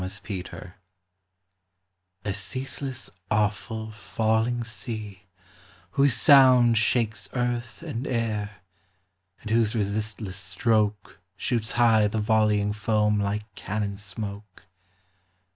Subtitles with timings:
[0.03, 0.73] NIAGARA
[2.25, 5.27] A ceaseless, awful, falling sea,
[5.91, 8.63] whose sound Shakes earth and air,
[9.41, 14.65] and whose resistless stroke Shoots high the volleying foam like cannon smoke!